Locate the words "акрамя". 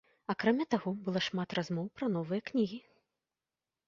0.33-0.65